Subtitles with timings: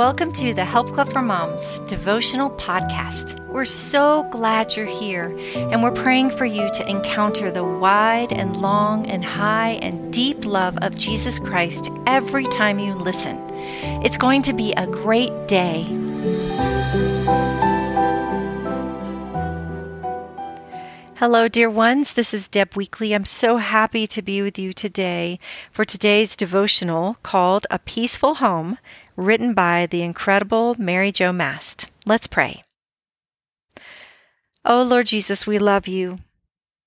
[0.00, 3.38] welcome to the Help Club for Moms devotional podcast.
[3.48, 8.56] We're so glad you're here, and we're praying for you to encounter the wide and
[8.56, 13.46] long and high and deep love of Jesus Christ every time you listen.
[14.02, 15.82] It's going to be a great day.
[21.16, 22.14] Hello, dear ones.
[22.14, 23.14] This is Deb Weakly.
[23.14, 25.38] I'm so happy to be with you today
[25.70, 28.78] for today's devotional called A Peaceful Home
[29.20, 31.90] written by the incredible Mary Jo Mast.
[32.06, 32.64] Let's pray.
[34.64, 36.20] Oh, Lord Jesus, we love you.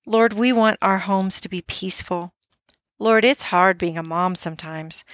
[0.04, 2.32] Lord, we want our homes to be peaceful.
[2.98, 5.04] Lord, it's hard being a mom sometimes.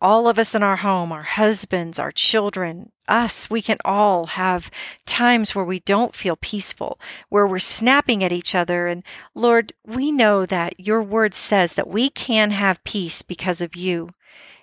[0.00, 4.70] All of us in our home, our husbands, our children, us, we can all have
[5.04, 8.86] times where we don't feel peaceful, where we're snapping at each other.
[8.86, 9.02] And
[9.34, 14.10] Lord, we know that your word says that we can have peace because of you.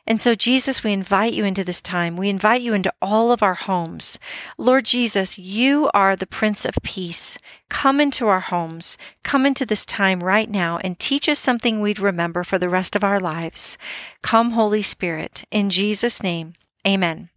[0.08, 2.16] And so, Jesus, we invite you into this time.
[2.16, 4.20] We invite you into all of our homes.
[4.56, 7.40] Lord Jesus, you are the Prince of Peace.
[7.70, 9.00] Come into our homes.
[9.24, 12.96] Come into this time right now and teach us something we'd remember for the rest
[12.96, 13.80] of our lives.
[14.22, 15.44] Come, Holy Spirit.
[15.50, 16.54] In Jesus' name,
[16.88, 17.30] amen.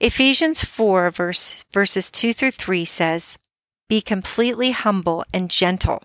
[0.00, 3.36] Ephesians 4, verse, verses 2 through 3 says,
[3.86, 6.02] Be completely humble and gentle.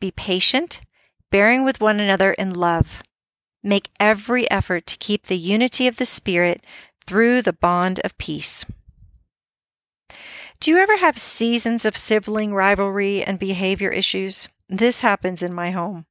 [0.00, 0.82] Be patient,
[1.30, 3.02] bearing with one another in love.
[3.62, 6.64] Make every effort to keep the unity of the Spirit
[7.06, 8.64] through the bond of peace.
[10.60, 14.48] Do you ever have seasons of sibling rivalry and behavior issues?
[14.68, 16.06] This happens in my home.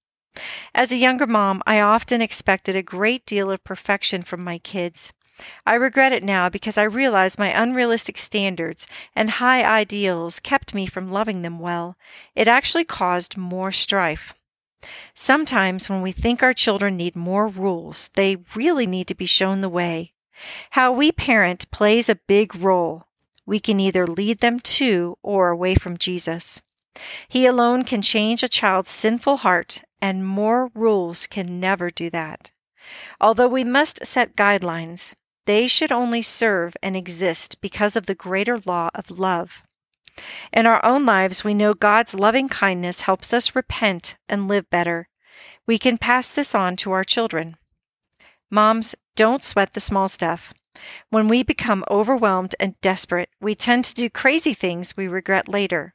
[0.74, 5.12] As a younger mom, I often expected a great deal of perfection from my kids.
[5.66, 10.86] I regret it now because I realize my unrealistic standards and high ideals kept me
[10.86, 11.96] from loving them well.
[12.36, 14.34] It actually caused more strife.
[15.14, 19.62] Sometimes when we think our children need more rules, they really need to be shown
[19.62, 20.14] the way.
[20.72, 23.06] How we parent plays a big role.
[23.46, 26.62] We can either lead them to or away from Jesus.
[27.28, 32.52] He alone can change a child's sinful heart, and more rules can never do that.
[33.20, 35.14] Although we must set guidelines,
[35.46, 39.64] they should only serve and exist because of the greater law of love.
[40.52, 45.10] In our own lives, we know God's loving kindness helps us repent and live better.
[45.66, 47.58] We can pass this on to our children.
[48.50, 50.54] Moms, don't sweat the small stuff.
[51.10, 55.94] When we become overwhelmed and desperate, we tend to do crazy things we regret later.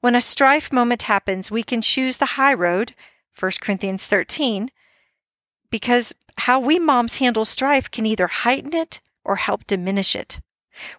[0.00, 2.94] When a strife moment happens, we can choose the high road,
[3.38, 4.70] 1 Corinthians 13,
[5.70, 10.40] because how we moms handle strife can either heighten it or help diminish it.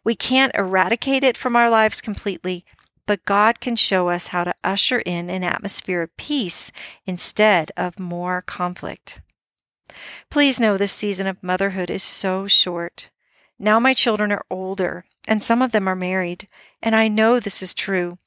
[0.03, 2.65] We can't eradicate it from our lives completely,
[3.05, 6.71] but God can show us how to usher in an atmosphere of peace
[7.05, 9.21] instead of more conflict.
[10.29, 13.09] Please know this season of motherhood is so short.
[13.59, 16.47] Now my children are older, and some of them are married,
[16.81, 18.17] and I know this is true.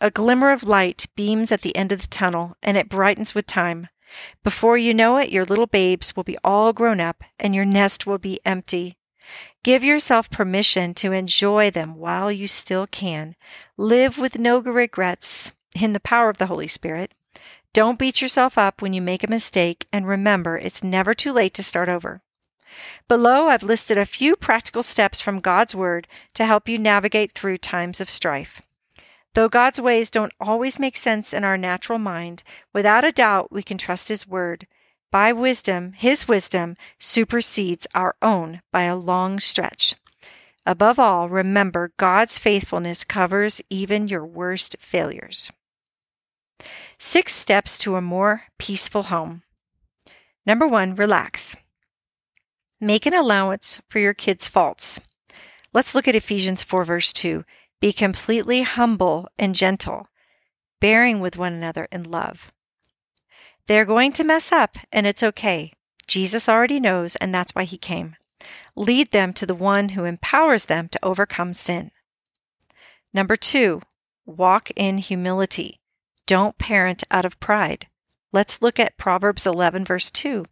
[0.00, 3.46] A glimmer of light beams at the end of the tunnel, and it brightens with
[3.46, 3.88] time.
[4.42, 8.06] Before you know it, your little babes will be all grown up, and your nest
[8.06, 8.96] will be empty.
[9.64, 13.34] Give yourself permission to enjoy them while you still can.
[13.78, 17.14] Live with no regrets in the power of the Holy Spirit.
[17.72, 21.54] Don't beat yourself up when you make a mistake, and remember, it's never too late
[21.54, 22.20] to start over.
[23.08, 27.56] Below, I've listed a few practical steps from God's Word to help you navigate through
[27.56, 28.60] times of strife.
[29.32, 32.42] Though God's ways don't always make sense in our natural mind,
[32.74, 34.66] without a doubt we can trust His Word
[35.14, 39.94] by wisdom, his wisdom supersedes our own by a long stretch.
[40.66, 45.52] Above all, remember God's faithfulness covers even your worst failures.
[46.98, 49.44] Six steps to a more peaceful home.
[50.44, 51.54] Number one, relax.
[52.80, 54.98] Make an allowance for your kids' faults.
[55.72, 57.44] Let's look at Ephesians 4, verse 2.
[57.80, 60.08] Be completely humble and gentle,
[60.80, 62.50] bearing with one another in love.
[63.66, 65.72] They're going to mess up, and it's okay.
[66.06, 68.16] Jesus already knows, and that's why he came.
[68.76, 71.90] Lead them to the one who empowers them to overcome sin.
[73.14, 73.80] Number two,
[74.26, 75.80] walk in humility.
[76.26, 77.86] Don't parent out of pride.
[78.32, 80.44] Let's look at Proverbs 11, verse 2.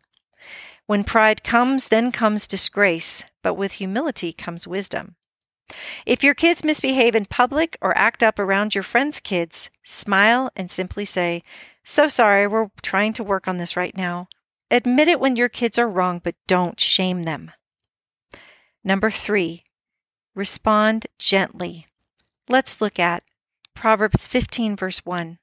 [0.86, 5.16] When pride comes, then comes disgrace, but with humility comes wisdom.
[6.06, 10.70] If your kids misbehave in public or act up around your friends' kids, smile and
[10.70, 11.42] simply say,
[11.84, 14.28] So sorry, we're trying to work on this right now.
[14.70, 17.50] Admit it when your kids are wrong, but don't shame them.
[18.82, 19.64] Number three,
[20.34, 21.86] respond gently.
[22.48, 23.22] Let's look at
[23.74, 25.38] Proverbs 15, verse 1.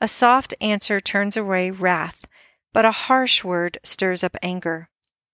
[0.00, 2.26] A soft answer turns away wrath,
[2.72, 4.88] but a harsh word stirs up anger.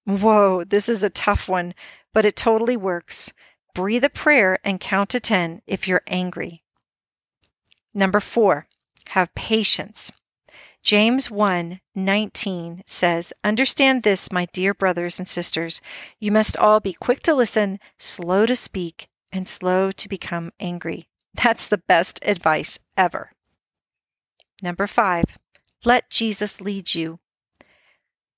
[0.04, 1.74] Whoa, this is a tough one,
[2.12, 3.32] but it totally works.
[3.74, 6.62] Breathe a prayer and count to 10 if you're angry.
[7.94, 8.66] Number four,
[9.08, 10.12] have patience.
[10.82, 15.80] James 1 19 says, Understand this, my dear brothers and sisters.
[16.18, 21.06] You must all be quick to listen, slow to speak, and slow to become angry.
[21.34, 23.32] That's the best advice ever.
[24.62, 25.24] Number five,
[25.84, 27.18] let Jesus lead you.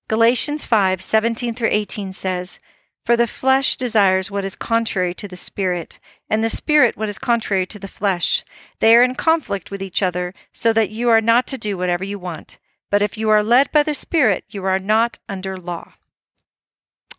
[0.08, 2.58] Galatians 5 17 through 18 says,
[3.04, 5.98] For the flesh desires what is contrary to the Spirit,
[6.30, 8.44] and the Spirit what is contrary to the flesh.
[8.78, 12.04] They are in conflict with each other, so that you are not to do whatever
[12.04, 12.58] you want.
[12.90, 15.94] But if you are led by the Spirit, you are not under law.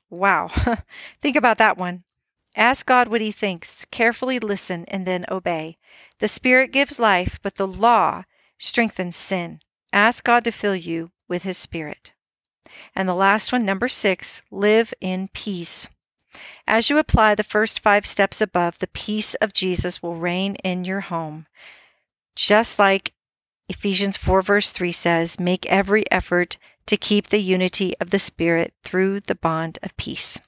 [0.09, 0.51] Wow.
[1.21, 2.03] Think about that one.
[2.55, 5.77] Ask God what He thinks, carefully listen, and then obey.
[6.19, 8.23] The Spirit gives life, but the law
[8.57, 9.59] strengthens sin.
[9.91, 12.13] Ask God to fill you with His Spirit.
[12.95, 15.87] And the last one, number six, live in peace.
[16.67, 20.85] As you apply the first five steps above, the peace of Jesus will reign in
[20.85, 21.45] your home.
[22.35, 23.13] Just like
[23.69, 28.73] Ephesians 4, verse 3 says, make every effort to keep the unity of the Spirit
[28.83, 30.39] through the bond of peace.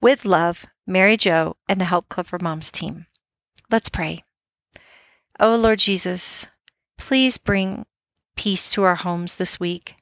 [0.00, 3.06] With love, Mary Jo and the Help Club for Moms team.
[3.70, 4.22] Let's pray.
[5.40, 6.46] Oh Lord Jesus,
[6.98, 7.86] please bring
[8.36, 9.96] peace to our homes this week.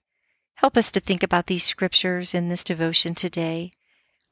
[0.63, 3.73] Help us to think about these scriptures in this devotion today.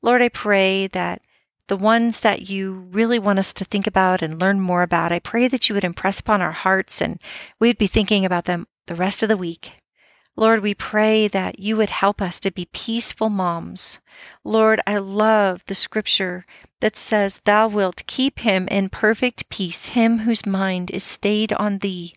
[0.01, 1.23] Lord, I pray that
[1.67, 5.19] the ones that you really want us to think about and learn more about, I
[5.19, 7.21] pray that you would impress upon our hearts and
[7.59, 9.73] we'd be thinking about them the rest of the week.
[10.37, 13.99] Lord, we pray that you would help us to be peaceful moms.
[14.45, 16.47] Lord, I love the scripture
[16.79, 21.79] that says, Thou wilt keep him in perfect peace, him whose mind is stayed on
[21.79, 22.15] thee.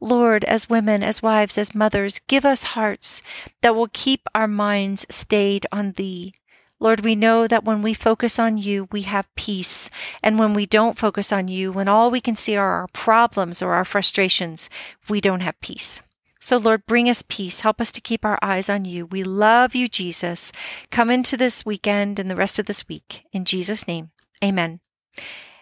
[0.00, 3.20] Lord, as women, as wives, as mothers, give us hearts
[3.62, 6.34] that will keep our minds stayed on thee.
[6.80, 9.90] Lord, we know that when we focus on you, we have peace.
[10.22, 13.60] And when we don't focus on you, when all we can see are our problems
[13.60, 14.70] or our frustrations,
[15.08, 16.02] we don't have peace.
[16.38, 17.60] So, Lord, bring us peace.
[17.60, 19.06] Help us to keep our eyes on you.
[19.06, 20.52] We love you, Jesus.
[20.92, 23.24] Come into this weekend and the rest of this week.
[23.32, 24.10] In Jesus' name,
[24.42, 24.78] amen.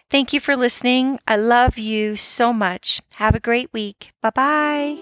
[0.09, 1.19] Thank you for listening.
[1.27, 3.01] I love you so much.
[3.15, 4.11] Have a great week.
[4.21, 4.97] Bye bye.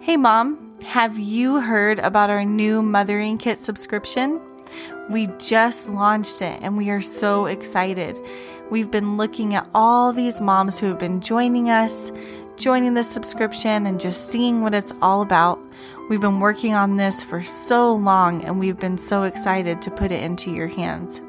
[0.00, 0.78] Hey, Mom.
[0.84, 4.40] Have you heard about our new Mothering Kit subscription?
[5.10, 8.20] We just launched it and we are so excited.
[8.70, 12.12] We've been looking at all these moms who have been joining us,
[12.56, 15.58] joining the subscription, and just seeing what it's all about.
[16.08, 20.12] We've been working on this for so long and we've been so excited to put
[20.12, 21.20] it into your hands.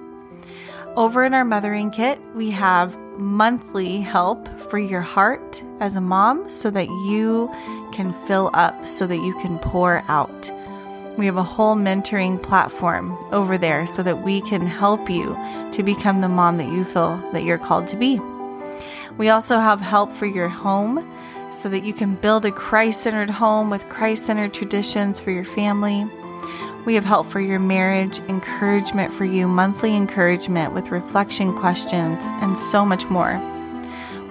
[0.98, 6.50] Over in our mothering kit, we have monthly help for your heart as a mom
[6.50, 7.52] so that you
[7.94, 10.52] can fill up, so that you can pour out.
[11.16, 15.38] We have a whole mentoring platform over there so that we can help you
[15.72, 18.20] to become the mom that you feel that you're called to be.
[19.20, 21.08] We also have help for your home
[21.52, 25.46] so that you can build a Christ centered home with Christ centered traditions for your
[25.46, 26.10] family.
[26.88, 32.58] We have help for your marriage, encouragement for you, monthly encouragement with reflection questions, and
[32.58, 33.42] so much more.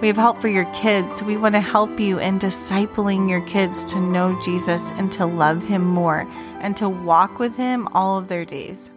[0.00, 1.22] We have help for your kids.
[1.22, 5.64] We want to help you in discipling your kids to know Jesus and to love
[5.64, 6.26] Him more
[6.60, 8.88] and to walk with Him all of their days.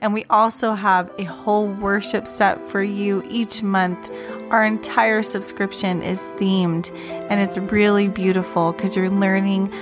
[0.00, 4.08] And we also have a whole worship set for you each month.
[4.50, 6.96] Our entire subscription is themed
[7.28, 9.72] and it's really beautiful because you're learning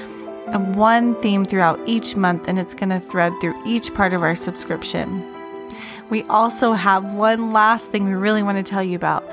[0.58, 4.34] one theme throughout each month, and it's going to thread through each part of our
[4.34, 5.24] subscription.
[6.10, 9.24] We also have one last thing we really want to tell you about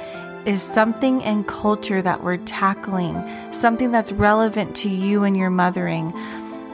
[0.45, 3.21] is something in culture that we're tackling,
[3.51, 6.13] something that's relevant to you and your mothering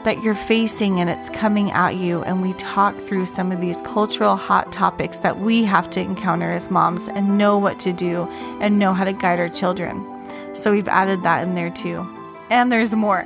[0.04, 2.22] that you're facing and it's coming at you.
[2.22, 6.52] And we talk through some of these cultural hot topics that we have to encounter
[6.52, 8.28] as moms and know what to do
[8.60, 10.06] and know how to guide our children.
[10.54, 12.06] So we've added that in there too.
[12.50, 13.24] And there's more.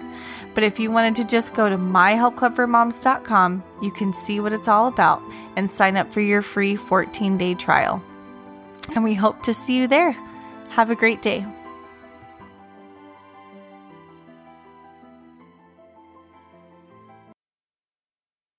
[0.55, 4.89] But if you wanted to just go to myhelpclubformoms.com, you can see what it's all
[4.89, 5.23] about
[5.57, 8.03] and sign up for your free 14 day trial.
[8.95, 10.13] And we hope to see you there.
[10.71, 11.47] Have a great day.